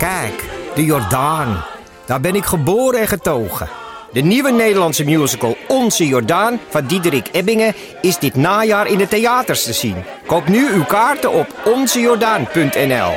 [0.00, 0.44] Kijk,
[0.74, 1.64] de Jordaan.
[2.06, 3.68] Daar ben ik geboren en getogen.
[4.12, 9.64] De nieuwe Nederlandse musical Onze Jordaan van Diederik Ebbingen is dit najaar in de theaters
[9.64, 9.96] te zien.
[10.26, 13.12] Koop nu uw kaarten op onzejordaan.nl.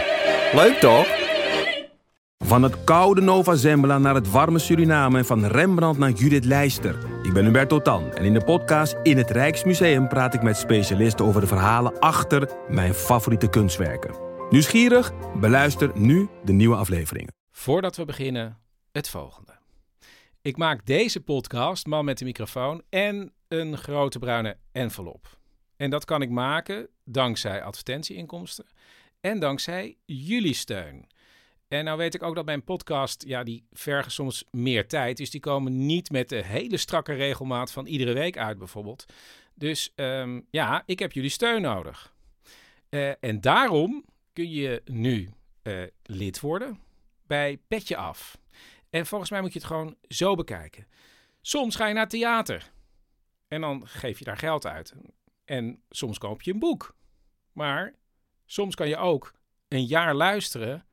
[0.54, 1.08] Leuk toch?
[2.46, 6.98] Van het koude Nova Zembla naar het warme Suriname en van Rembrandt naar Judith Leister.
[7.22, 11.26] Ik ben Hubert Totan en in de podcast In het Rijksmuseum praat ik met specialisten
[11.26, 14.33] over de verhalen achter mijn favoriete kunstwerken.
[14.54, 15.12] Nieuwsgierig?
[15.40, 17.34] Beluister nu de nieuwe afleveringen.
[17.52, 18.58] Voordat we beginnen,
[18.92, 19.52] het volgende.
[20.42, 25.38] Ik maak deze podcast, Man met de microfoon, en een grote bruine envelop.
[25.76, 28.66] En dat kan ik maken dankzij advertentieinkomsten
[29.20, 31.08] en dankzij jullie steun.
[31.68, 35.18] En nou weet ik ook dat mijn podcast, ja, die vergen soms meer tijd.
[35.18, 39.06] Dus die komen niet met de hele strakke regelmaat van iedere week uit, bijvoorbeeld.
[39.54, 42.14] Dus ehm, ja, ik heb jullie steun nodig.
[42.90, 45.30] Eh, en daarom kun je nu
[45.62, 46.80] eh, lid worden
[47.28, 48.38] bij Petje Af.
[48.90, 50.88] En volgens mij moet je het gewoon zo bekijken.
[51.42, 52.72] Soms ga je naar theater
[53.48, 54.94] en dan geef je daar geld uit.
[55.46, 56.96] En soms koop je een boek.
[57.52, 57.96] Maar
[58.46, 59.34] soms kan je ook
[59.68, 60.86] een jaar luisteren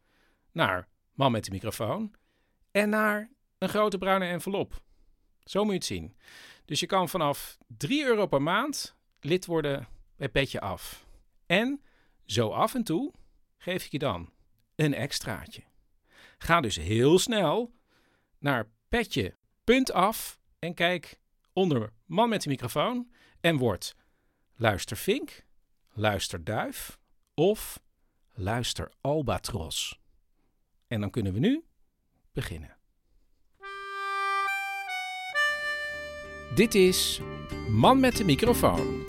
[0.53, 2.15] naar Man met de microfoon
[2.71, 4.83] en naar een grote bruine envelop.
[5.45, 6.17] Zo moet je het zien.
[6.65, 11.07] Dus je kan vanaf 3 euro per maand lid worden bij Petje Af.
[11.47, 11.83] En
[12.27, 13.13] zo af en toe
[13.61, 14.33] geef ik je dan
[14.75, 15.63] een extraatje.
[16.39, 17.75] Ga dus heel snel
[18.39, 21.21] naar petje.af en kijk
[21.53, 23.97] onder Man met de microfoon en word
[24.55, 25.45] luistervink,
[25.93, 26.99] luisterduif
[27.35, 27.81] of
[28.33, 30.01] luister albatros.
[30.87, 31.65] En dan kunnen we nu
[32.33, 32.77] beginnen.
[36.55, 37.21] Dit is
[37.69, 39.09] Man met de microfoon.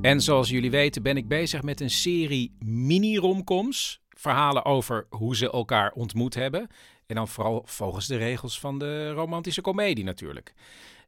[0.00, 4.00] En zoals jullie weten ben ik bezig met een serie mini-romcoms.
[4.08, 6.68] Verhalen over hoe ze elkaar ontmoet hebben.
[7.06, 10.54] En dan vooral volgens de regels van de romantische komedie natuurlijk.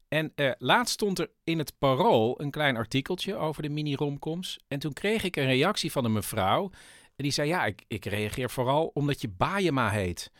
[0.08, 4.58] En eh, laatst stond er in het Parool een klein artikeltje over de mini-romcoms.
[4.68, 6.70] En toen kreeg ik een reactie van een mevrouw.
[7.16, 10.32] En die zei, ja, ik, ik reageer vooral omdat je Baayema heet.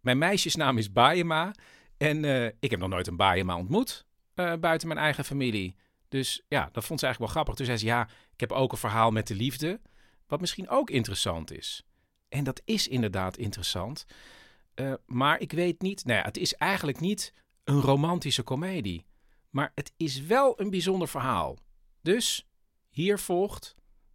[0.00, 1.52] Mijn meisjesnaam is Baayema.
[1.96, 5.76] En eh, ik heb nog nooit een Baayema ontmoet, uh, buiten mijn eigen familie.
[6.10, 7.54] Dus ja, dat vond ze eigenlijk wel grappig.
[7.54, 9.80] Toen zei ze, ja, ik heb ook een verhaal met de liefde.
[10.26, 11.82] Wat misschien ook interessant is.
[12.28, 14.06] En dat is inderdaad interessant.
[14.74, 17.32] Uh, maar ik weet niet, nou ja, het is eigenlijk niet
[17.64, 19.06] een romantische komedie.
[19.50, 21.56] Maar het is wel een bijzonder verhaal.
[22.02, 22.46] Dus
[22.90, 23.74] hier volgt,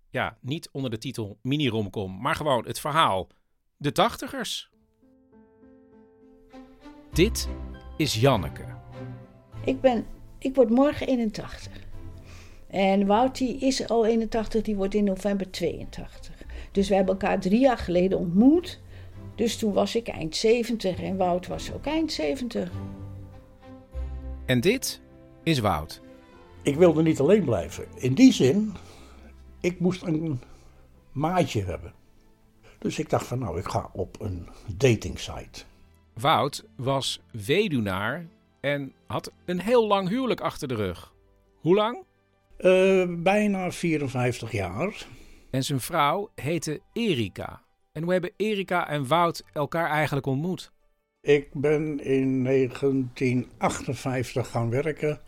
[0.10, 3.28] ja, niet onder de titel mini-romcom, maar gewoon het verhaal
[3.78, 4.70] De Tachtigers.
[7.12, 7.50] Dit
[7.98, 8.66] is Janneke.
[9.66, 10.06] Ik ben,
[10.40, 11.85] ik word morgen 81.
[12.76, 16.36] En Wout die is al 81, die wordt in november 82.
[16.72, 18.80] Dus we hebben elkaar drie jaar geleden ontmoet.
[19.36, 22.72] Dus toen was ik eind 70 en Wout was ook eind 70.
[24.46, 25.02] En dit
[25.44, 26.02] is Wout.
[26.62, 27.86] Ik wilde niet alleen blijven.
[27.96, 28.74] In die zin,
[29.62, 30.40] ik moest een
[31.12, 31.94] maatje hebben.
[32.80, 34.48] Dus ik dacht van nou, ik ga op een
[34.78, 35.64] dating site.
[36.14, 38.28] Wout was weduwnaar
[38.60, 41.14] en had een heel lang huwelijk achter de rug.
[41.60, 42.05] Hoe lang?
[42.60, 45.08] Uh, bijna 54 jaar.
[45.50, 47.62] En zijn vrouw heette Erika.
[47.92, 50.72] En hoe hebben Erika en Wout elkaar eigenlijk ontmoet?
[51.22, 55.22] Ik ben in 1958 gaan werken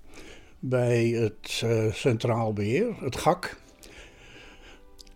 [0.59, 3.59] bij het uh, Centraal Beheer, het GAK.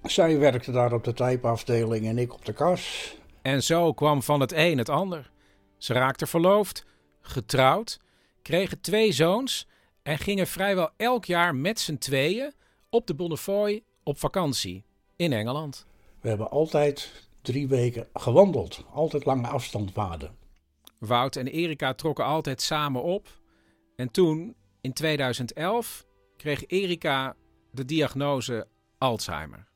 [0.03, 3.16] Zij werkte daar op de typeafdeling en ik op de kas.
[3.41, 5.31] En zo kwam van het een het ander.
[5.78, 6.85] Ze raakten verloofd,
[7.22, 7.99] getrouwd,
[8.41, 9.67] kregen twee zoons
[10.03, 12.53] en gingen vrijwel elk jaar met z'n tweeën
[12.89, 14.84] op de Bonnefoy op vakantie
[15.16, 15.85] in Engeland.
[16.22, 20.35] We hebben altijd drie weken gewandeld, altijd lange afstandwaarden.
[20.97, 23.28] Wout en Erika trokken altijd samen op.
[23.95, 26.06] En toen, in 2011,
[26.38, 27.35] kreeg Erika
[27.72, 28.67] de diagnose
[28.97, 29.67] Alzheimer.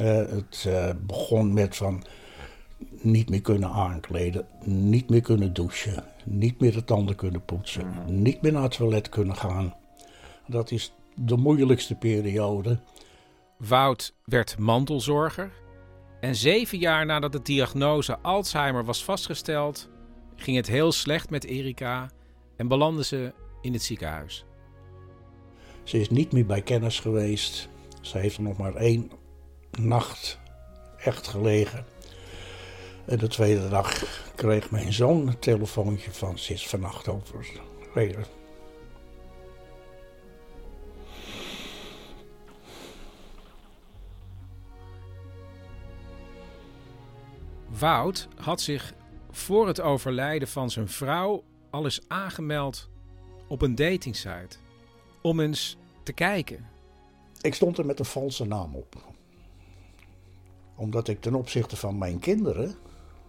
[0.00, 2.04] Uh, het uh, begon met van
[2.90, 8.42] niet meer kunnen aankleden, niet meer kunnen douchen, niet meer de tanden kunnen poetsen, niet
[8.42, 9.74] meer naar het toilet kunnen gaan.
[10.46, 12.78] Dat is de moeilijkste periode.
[13.58, 15.50] Wout werd mantelzorger.
[16.20, 19.88] En zeven jaar nadat de diagnose Alzheimer was vastgesteld,
[20.36, 22.10] ging het heel slecht met Erika
[22.56, 24.44] en belandde ze in het ziekenhuis.
[25.82, 27.68] Ze is niet meer bij kennis geweest.
[28.00, 29.10] Ze heeft er nog maar één
[29.78, 30.38] nacht
[30.96, 31.84] echt gelegen.
[33.06, 34.04] En de tweede dag
[34.34, 38.24] kreeg mijn zoon een telefoontje van ze is vannacht overleden.
[47.68, 48.94] Wout had zich
[49.30, 52.88] voor het overlijden van zijn vrouw al eens aangemeld
[53.48, 54.56] op een datingsite.
[55.22, 56.66] Om eens te kijken.
[57.40, 58.96] Ik stond er met een valse naam op.
[60.76, 62.74] Omdat ik ten opzichte van mijn kinderen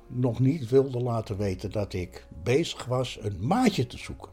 [0.07, 4.29] nog niet wilde laten weten dat ik bezig was een maatje te zoeken.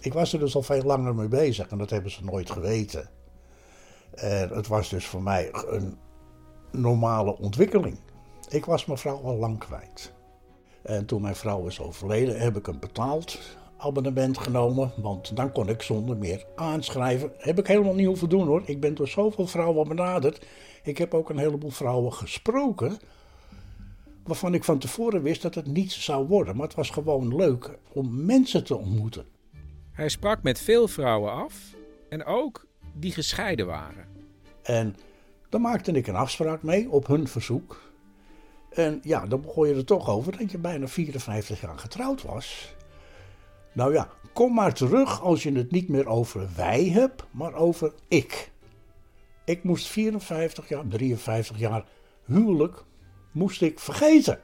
[0.00, 3.10] Ik was er dus al veel langer mee bezig en dat hebben ze nooit geweten.
[4.14, 5.98] En het was dus voor mij een
[6.70, 7.98] normale ontwikkeling.
[8.48, 10.12] Ik was mijn vrouw al lang kwijt.
[10.82, 13.38] En toen mijn vrouw is overleden, heb ik een betaald
[13.76, 14.92] abonnement genomen.
[14.96, 17.32] Want dan kon ik zonder meer aanschrijven.
[17.38, 18.62] Heb ik helemaal niet hoeven doen hoor.
[18.64, 20.46] Ik ben door zoveel vrouwen benaderd.
[20.82, 22.98] Ik heb ook een heleboel vrouwen gesproken.
[24.24, 26.56] Waarvan ik van tevoren wist dat het niets zou worden.
[26.56, 29.26] Maar het was gewoon leuk om mensen te ontmoeten.
[29.92, 31.74] Hij sprak met veel vrouwen af
[32.08, 34.06] en ook die gescheiden waren.
[34.62, 34.96] En
[35.48, 37.92] dan maakte ik een afspraak mee op hun verzoek.
[38.70, 42.74] En ja, dan begon je er toch over dat je bijna 54 jaar getrouwd was.
[43.72, 47.92] Nou ja, kom maar terug als je het niet meer over wij hebt, maar over
[48.08, 48.50] ik.
[49.44, 51.84] Ik moest 54 jaar, 53 jaar
[52.24, 52.84] huwelijk,
[53.32, 54.40] moest ik vergeten.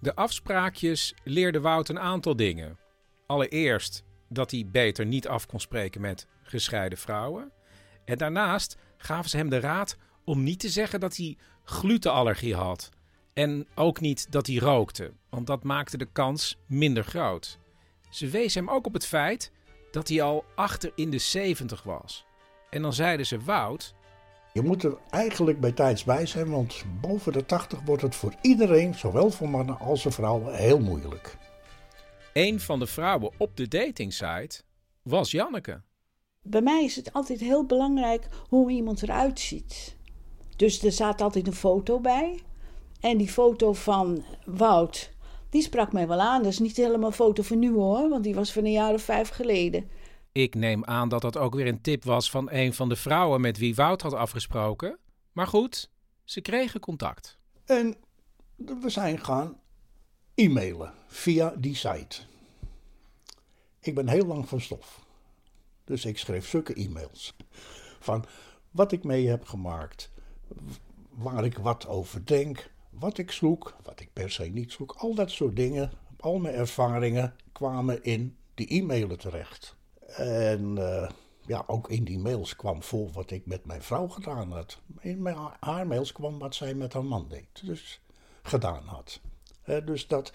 [0.00, 2.78] De afspraakjes leerde Wout een aantal dingen.
[3.26, 7.52] Allereerst dat hij beter niet af kon spreken met gescheiden vrouwen.
[8.04, 12.90] En daarnaast gaven ze hem de raad om niet te zeggen dat hij glutenallergie had.
[13.32, 17.58] En ook niet dat hij rookte, want dat maakte de kans minder groot.
[18.10, 19.52] Ze wees hem ook op het feit
[19.90, 22.24] dat hij al achter in de 70 was.
[22.70, 23.94] En dan zeiden ze: Wout.
[24.54, 28.34] Je moet er eigenlijk bij tijds bij zijn, want boven de 80 wordt het voor
[28.40, 31.36] iedereen, zowel voor mannen als voor vrouwen, heel moeilijk.
[32.32, 34.62] Een van de vrouwen op de datingsite
[35.02, 35.82] was Janneke.
[36.42, 39.96] Bij mij is het altijd heel belangrijk hoe iemand eruit ziet.
[40.56, 42.40] Dus er staat altijd een foto bij.
[43.00, 45.10] En die foto van Wout,
[45.50, 46.42] die sprak mij wel aan.
[46.42, 48.94] Dat is niet helemaal een foto van nu hoor, want die was van een jaar
[48.94, 49.88] of vijf geleden.
[50.36, 53.40] Ik neem aan dat dat ook weer een tip was van een van de vrouwen
[53.40, 54.98] met wie Wout had afgesproken.
[55.32, 55.90] Maar goed,
[56.24, 57.38] ze kregen contact.
[57.64, 57.96] En
[58.56, 59.60] we zijn gaan
[60.34, 62.20] e-mailen via die site.
[63.80, 65.06] Ik ben heel lang van stof.
[65.84, 67.36] Dus ik schreef zulke e-mails.
[68.00, 68.24] Van
[68.70, 70.10] wat ik mee heb gemaakt,
[71.10, 74.92] waar ik wat over denk, wat ik zoek, wat ik per se niet zoek.
[74.92, 79.76] Al dat soort dingen, al mijn ervaringen kwamen in die e-mailen terecht.
[80.06, 81.08] En uh,
[81.46, 84.80] ja, ook in die mails kwam voor wat ik met mijn vrouw gedaan had.
[85.00, 87.66] In mijn, haar mails kwam wat zij met haar man deed.
[87.66, 88.00] Dus
[88.42, 89.20] gedaan had.
[89.66, 90.32] Uh, dus dat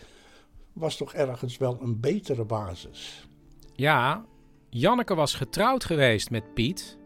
[0.73, 3.27] was toch ergens wel een betere basis.
[3.75, 4.25] Ja,
[4.69, 6.97] Janneke was getrouwd geweest met Piet.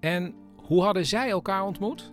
[0.00, 2.12] En hoe hadden zij elkaar ontmoet?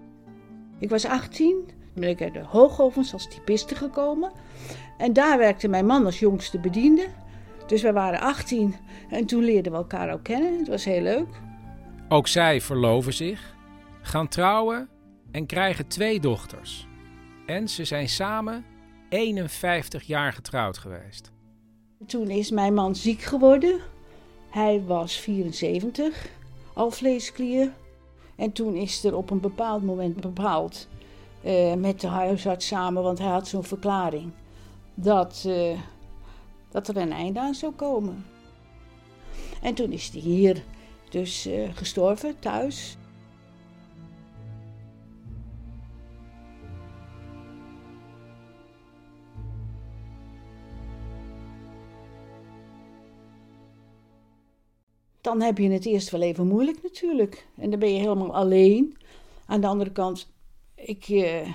[0.79, 4.31] Ik was 18, ben ik uit de Hoogovens als typiste gekomen.
[4.97, 7.07] En daar werkte mijn man als jongste bediende.
[7.67, 8.75] Dus we waren 18
[9.09, 10.57] en toen leerden we elkaar ook kennen.
[10.57, 11.27] Het was heel leuk.
[12.09, 13.55] Ook zij verloven zich,
[14.01, 14.89] gaan trouwen
[15.31, 16.87] en krijgen twee dochters.
[17.45, 18.65] En ze zijn samen
[19.09, 21.31] 51 jaar getrouwd geweest.
[22.05, 23.79] Toen is mijn man ziek geworden.
[24.49, 26.29] Hij was 74,
[26.73, 27.71] alvleesklier.
[28.35, 30.87] En toen is er op een bepaald moment bepaald,
[31.41, 34.31] uh, met de huisarts samen, want hij had zo'n verklaring,
[34.93, 35.77] dat, uh,
[36.77, 38.25] dat er een einde aan zou komen.
[39.61, 40.63] En toen is hij hier
[41.09, 42.97] dus uh, gestorven, thuis.
[55.21, 57.47] dan heb je het eerst wel even moeilijk natuurlijk.
[57.55, 58.97] En dan ben je helemaal alleen.
[59.45, 60.31] Aan de andere kant,
[60.75, 61.47] ik, uh,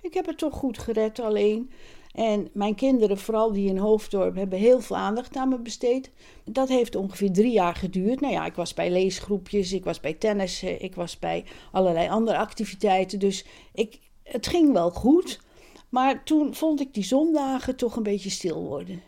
[0.00, 1.70] ik heb het toch goed gered alleen.
[2.12, 6.10] En mijn kinderen, vooral die in Hoofddorp, hebben heel veel aandacht aan me besteed.
[6.44, 8.20] Dat heeft ongeveer drie jaar geduurd.
[8.20, 12.38] Nou ja, ik was bij leesgroepjes, ik was bij tennis, ik was bij allerlei andere
[12.38, 13.18] activiteiten.
[13.18, 15.40] Dus ik, het ging wel goed.
[15.88, 19.02] Maar toen vond ik die zondagen toch een beetje stil worden.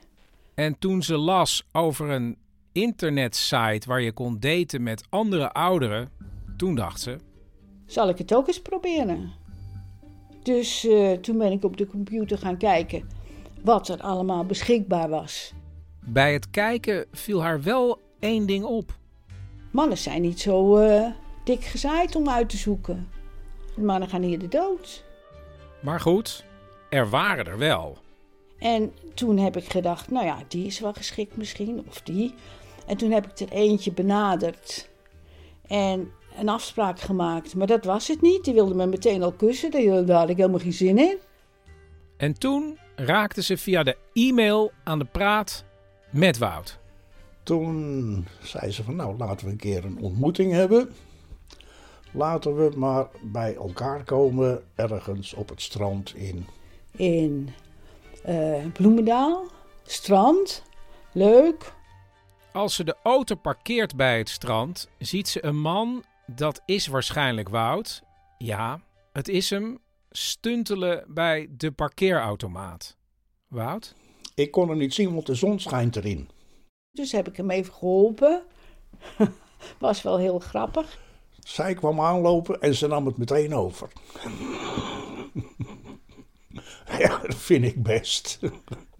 [0.54, 2.36] En toen ze las over een
[2.72, 6.10] internetsite waar je kon daten met andere ouderen,
[6.56, 7.18] toen dacht ze:
[7.86, 9.32] Zal ik het ook eens proberen?
[10.44, 13.08] Dus uh, toen ben ik op de computer gaan kijken
[13.62, 15.52] wat er allemaal beschikbaar was.
[16.00, 18.98] Bij het kijken viel haar wel één ding op.
[19.70, 21.06] Mannen zijn niet zo uh,
[21.44, 23.08] dik gezaaid om uit te zoeken.
[23.76, 25.04] Mannen gaan hier de dood.
[25.82, 26.44] Maar goed,
[26.90, 27.98] er waren er wel.
[28.58, 32.34] En toen heb ik gedacht, nou ja, die is wel geschikt misschien, of die.
[32.86, 34.88] En toen heb ik er eentje benaderd
[35.66, 37.54] en een afspraak gemaakt.
[37.54, 38.44] Maar dat was het niet.
[38.44, 39.70] Die wilde me meteen al kussen.
[40.06, 41.18] Daar had ik helemaal geen zin in.
[42.16, 45.64] En toen raakten ze via de e-mail aan de praat
[46.10, 46.78] met Wout.
[47.42, 50.94] Toen zei ze van nou laten we een keer een ontmoeting hebben.
[52.12, 56.46] Laten we maar bij elkaar komen ergens op het strand in.
[56.90, 57.48] In
[58.22, 59.44] eh, Bloemendaal,
[59.82, 60.62] strand,
[61.12, 61.72] leuk.
[62.52, 67.48] Als ze de auto parkeert bij het strand, ziet ze een man, dat is waarschijnlijk
[67.48, 68.02] Wout.
[68.38, 68.80] Ja,
[69.12, 69.78] het is hem,
[70.10, 72.96] stuntelen bij de parkeerautomaat.
[73.48, 73.94] Wout?
[74.34, 76.30] Ik kon er niet zien, want de zon schijnt erin.
[76.92, 78.42] Dus heb ik hem even geholpen.
[79.78, 80.98] Was wel heel grappig.
[81.38, 83.92] Zij kwam aanlopen en ze nam het meteen over.
[86.98, 88.38] ja, dat vind ik best.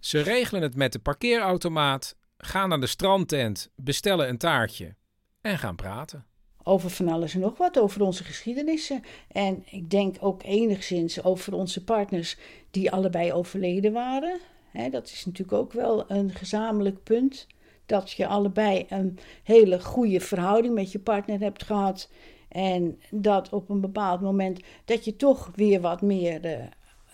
[0.01, 4.97] Ze regelen het met de parkeerautomaat, gaan naar de strandtent, bestellen een taartje
[5.41, 6.27] en gaan praten.
[6.67, 9.03] Over van alles en nog wat, over onze geschiedenissen.
[9.29, 12.37] En ik denk ook enigszins over onze partners
[12.71, 14.39] die allebei overleden waren.
[14.71, 17.47] Hè, dat is natuurlijk ook wel een gezamenlijk punt.
[17.87, 22.11] Dat je allebei een hele goede verhouding met je partner hebt gehad.
[22.49, 26.65] En dat op een bepaald moment dat je toch weer wat meer uh,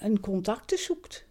[0.00, 1.26] een contacten zoekt.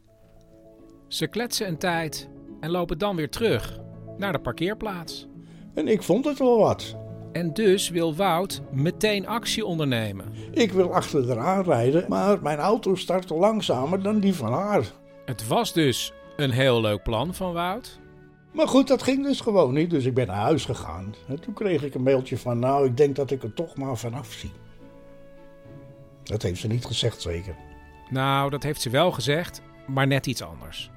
[1.08, 3.80] Ze kletsen een tijd en lopen dan weer terug
[4.18, 5.28] naar de parkeerplaats.
[5.74, 6.98] En ik vond het wel wat.
[7.32, 10.34] En dus wil Wout meteen actie ondernemen.
[10.52, 14.92] Ik wil achter haar aanrijden, maar mijn auto startte langzamer dan die van haar.
[15.26, 18.00] Het was dus een heel leuk plan van Wout.
[18.54, 21.16] Maar goed, dat ging dus gewoon niet, dus ik ben naar huis gegaan.
[21.28, 23.98] En toen kreeg ik een mailtje van, nou, ik denk dat ik er toch maar
[23.98, 24.52] vanaf zie.
[26.24, 27.56] Dat heeft ze niet gezegd, zeker.
[28.10, 30.92] Nou, dat heeft ze wel gezegd, maar net iets anders.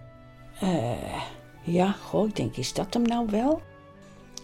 [0.62, 1.22] Uh,
[1.62, 3.62] ja, goh, ik denk, is dat hem nou wel?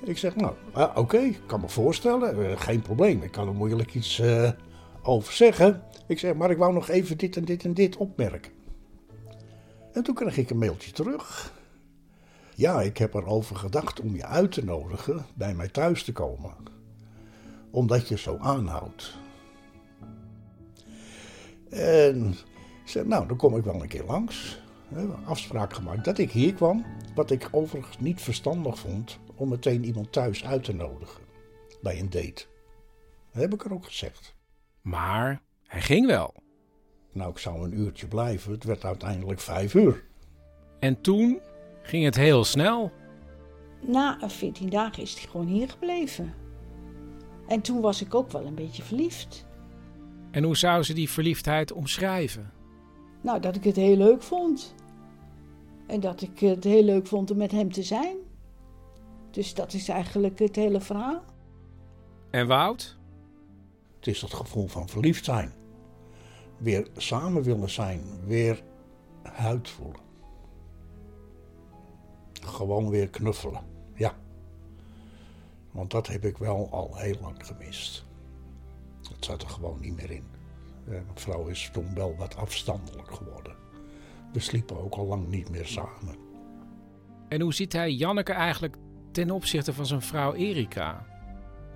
[0.05, 0.55] Ik zeg, nou,
[0.95, 3.23] oké, ik kan me voorstellen, uh, geen probleem.
[3.23, 4.23] Ik kan er moeilijk iets
[5.03, 5.83] over zeggen.
[6.07, 8.53] Ik zeg, maar ik wou nog even dit en dit en dit opmerken.
[9.93, 11.55] En toen kreeg ik een mailtje terug.
[12.55, 16.55] Ja, ik heb erover gedacht om je uit te nodigen bij mij thuis te komen.
[17.71, 19.19] Omdat je zo aanhoudt.
[21.71, 22.29] En
[22.85, 24.61] ik zei, nou, dan kom ik wel een keer langs.
[25.25, 26.85] Afspraak gemaakt dat ik hier kwam.
[27.19, 31.23] Wat ik overigens niet verstandig vond om meteen iemand thuis uit te nodigen.
[31.83, 32.45] Bij een date.
[33.33, 34.35] Dat heb ik er ook gezegd.
[34.83, 36.35] Maar hij ging wel.
[37.13, 38.53] Nou, ik zou een uurtje blijven.
[38.53, 40.05] Het werd uiteindelijk vijf uur.
[40.81, 41.41] En toen
[41.83, 42.93] ging het heel snel.
[43.81, 46.35] Na 14 dagen is hij gewoon hier gebleven.
[47.47, 49.47] En toen was ik ook wel een beetje verliefd.
[50.31, 52.53] En hoe zou ze die verliefdheid omschrijven?
[53.23, 54.75] Nou, dat ik het heel leuk vond.
[55.89, 58.17] En dat ik het heel leuk vond om met hem te zijn.
[59.31, 61.23] Dus dat is eigenlijk het hele verhaal.
[62.31, 62.97] En Wout?
[63.97, 65.53] Het is dat gevoel van verliefd zijn.
[66.59, 68.03] Weer samen willen zijn.
[68.27, 68.63] Weer
[69.23, 70.01] huid voelen.
[72.33, 73.63] Gewoon weer knuffelen.
[73.95, 74.15] Ja.
[75.71, 78.05] Want dat heb ik wel al heel lang gemist.
[79.13, 80.25] Het zat er gewoon niet meer in.
[80.85, 83.48] Mijn vrouw is toen wel wat afstandelijk geworden.
[84.33, 86.17] We sliepen ook al lang niet meer samen.
[87.29, 88.77] En hoe ziet hij Janneke eigenlijk
[89.13, 91.07] ten opzichte van zijn vrouw Erika?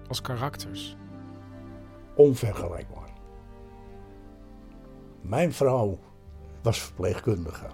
[0.09, 0.97] Als karakters?
[2.16, 3.12] Onvergelijkbaar.
[5.21, 5.99] Mijn vrouw
[6.62, 7.66] was verpleegkundige.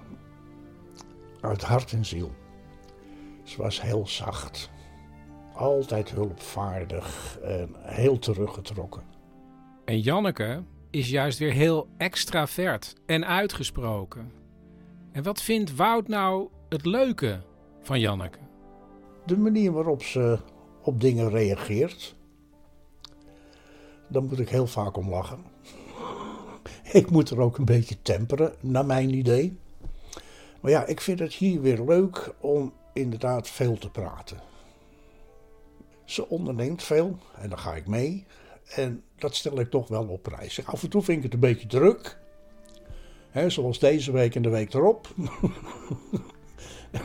[1.40, 2.32] Uit hart en ziel.
[3.42, 4.70] Ze was heel zacht.
[5.54, 9.02] Altijd hulpvaardig en heel teruggetrokken.
[9.84, 14.37] En Janneke is juist weer heel extravert en uitgesproken.
[15.18, 17.40] En wat vindt Wout nou het leuke
[17.82, 18.38] van Janneke?
[19.26, 20.38] De manier waarop ze
[20.82, 22.16] op dingen reageert.
[24.08, 25.44] Daar moet ik heel vaak om lachen.
[27.00, 29.58] Ik moet er ook een beetje temperen, naar mijn idee.
[30.60, 34.40] Maar ja, ik vind het hier weer leuk om inderdaad veel te praten.
[36.04, 38.24] Ze onderneemt veel en dan ga ik mee.
[38.74, 40.66] En dat stel ik toch wel op prijs.
[40.66, 42.18] Af en toe vind ik het een beetje druk.
[43.46, 45.14] Zoals deze week en de week erop.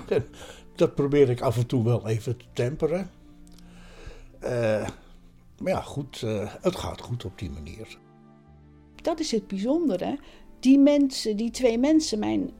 [0.75, 3.10] dat probeer ik af en toe wel even te temperen.
[4.44, 4.90] Uh,
[5.60, 7.98] maar ja, goed, uh, het gaat goed op die manier.
[8.96, 10.20] Dat is het bijzondere.
[10.60, 12.52] Die mensen, die twee mensen, mijn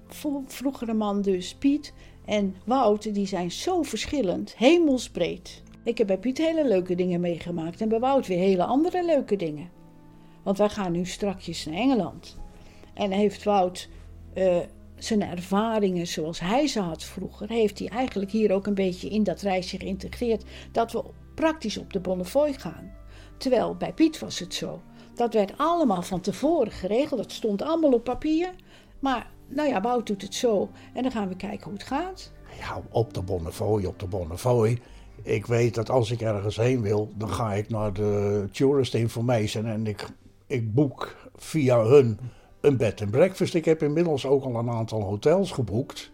[0.46, 1.94] vroegere man dus, Piet
[2.26, 5.64] en Wout, die zijn zo verschillend, hemelsbreed.
[5.84, 9.36] Ik heb bij Piet hele leuke dingen meegemaakt en bij Wout weer hele andere leuke
[9.36, 9.70] dingen.
[10.44, 12.38] Want wij gaan nu strakjes naar Engeland.
[12.94, 13.90] En heeft Wout
[14.34, 14.58] uh,
[14.96, 19.24] zijn ervaringen zoals hij ze had vroeger, heeft hij eigenlijk hier ook een beetje in
[19.24, 20.44] dat reisje geïntegreerd.
[20.72, 21.04] Dat we
[21.36, 22.92] praktisch op de Bonnefoy gaan.
[23.38, 24.82] Terwijl bij Piet was het zo.
[25.16, 27.20] Dat werd allemaal van tevoren geregeld.
[27.22, 28.50] Dat stond allemaal op papier.
[29.00, 30.70] Maar nou ja, Wout doet het zo.
[30.94, 32.32] En dan gaan we kijken hoe het gaat.
[32.60, 34.80] Ja, op de Bonnefoy, op de Bonnefoy.
[35.22, 39.66] Ik weet dat als ik ergens heen wil, dan ga ik naar de Tourist Information
[39.66, 40.08] en ik,
[40.48, 42.20] ik boek via hun
[42.64, 43.54] een bed and breakfast.
[43.54, 46.12] Ik heb inmiddels ook al een aantal hotels geboekt.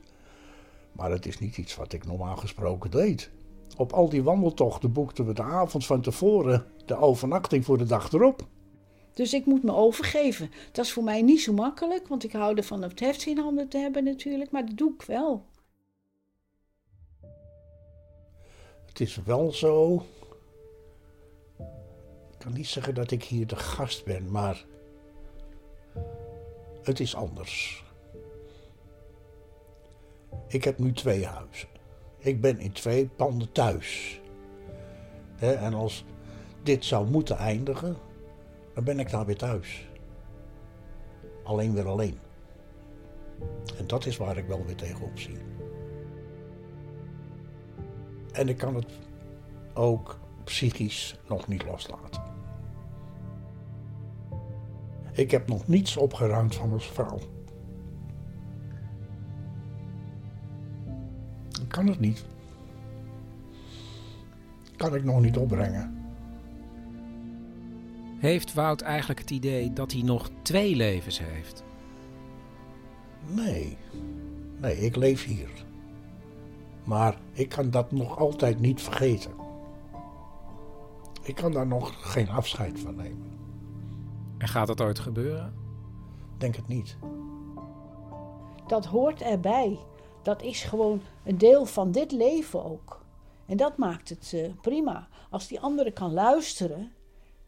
[0.91, 3.29] Maar het is niet iets wat ik normaal gesproken deed.
[3.77, 8.11] Op al die wandeltochten boekten we de avond van tevoren de overnachting voor de dag
[8.11, 8.47] erop.
[9.13, 10.51] Dus ik moet me overgeven.
[10.71, 13.67] Dat is voor mij niet zo makkelijk, want ik hou ervan het heft in handen
[13.67, 15.45] te hebben natuurlijk, maar dat doe ik wel.
[18.85, 20.03] Het is wel zo.
[22.31, 24.65] Ik kan niet zeggen dat ik hier de gast ben, maar
[26.89, 27.83] het is anders.
[30.47, 31.67] Ik heb nu twee huizen.
[32.17, 34.19] Ik ben in twee panden thuis.
[35.39, 36.05] en als
[36.63, 37.97] dit zou moeten eindigen,
[38.73, 39.87] dan ben ik daar weer thuis.
[41.43, 42.19] Alleen weer alleen.
[43.77, 45.37] En dat is waar ik wel weer tegenop zie.
[48.31, 48.91] En ik kan het
[49.73, 52.28] ook psychisch nog niet loslaten.
[55.13, 57.19] Ik heb nog niets opgeruimd van mijn vrouw.
[61.61, 62.25] Ik kan het niet.
[64.75, 65.99] Kan ik nog niet opbrengen.
[68.19, 71.63] Heeft Wout eigenlijk het idee dat hij nog twee levens heeft?
[73.27, 73.77] Nee.
[74.57, 75.49] Nee, ik leef hier.
[76.83, 79.31] Maar ik kan dat nog altijd niet vergeten.
[81.23, 83.38] Ik kan daar nog geen afscheid van nemen.
[84.39, 85.53] En gaat dat ooit gebeuren?
[86.37, 86.97] Denk het niet.
[88.67, 89.79] Dat hoort erbij.
[90.23, 93.01] Dat is gewoon een deel van dit leven ook.
[93.45, 95.07] En dat maakt het uh, prima.
[95.29, 96.91] Als die andere kan luisteren,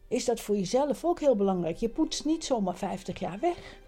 [0.08, 1.76] is dat voor jezelf ook heel belangrijk.
[1.76, 3.80] Je poetst niet zomaar 50 jaar weg.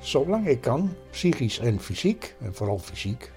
[0.00, 3.32] Zolang ik kan, psychisch en fysiek, en vooral fysiek,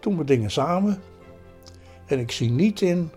[0.00, 1.02] doen we dingen samen.
[2.06, 3.10] En ik zie niet in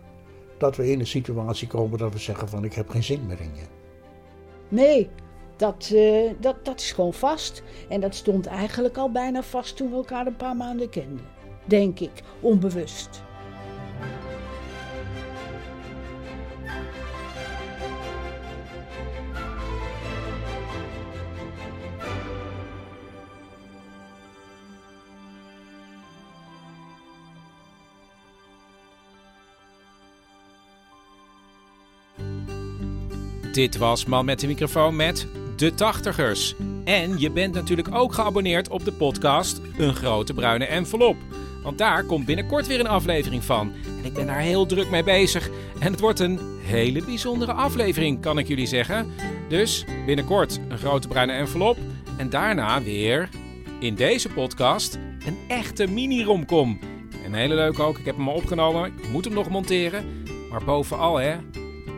[0.58, 3.40] dat we in een situatie komen dat we zeggen van ik heb geen zin meer
[3.42, 3.66] in je.
[4.70, 5.10] Nee,
[5.56, 7.64] dat, uh, dat, dat is gewoon vast.
[7.90, 11.26] En dat stond eigenlijk al bijna vast toen we elkaar een paar maanden kenden.
[11.66, 13.22] Denk ik, onbewust.
[33.58, 36.56] Dit was Man met de microfoon met De Tachtigers.
[36.84, 41.16] En je bent natuurlijk ook geabonneerd op de podcast Een Grote Bruine Envelop.
[41.64, 43.74] Want daar komt binnenkort weer een aflevering van.
[43.98, 45.50] En ik ben daar heel druk mee bezig.
[45.80, 49.12] En het wordt een hele bijzondere aflevering, kan ik jullie zeggen.
[49.50, 51.78] Dus binnenkort een grote bruine envelop.
[52.18, 53.30] En daarna weer
[53.80, 56.80] in deze podcast een echte mini-romcom.
[57.26, 57.98] Een hele leuke ook.
[57.98, 58.86] Ik heb hem al opgenomen.
[58.86, 60.24] Ik moet hem nog monteren.
[60.50, 61.36] Maar bovenal, hè,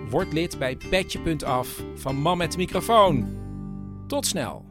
[0.10, 3.38] word lid bij petje.af van Man met de microfoon.
[4.08, 4.69] Tot snel.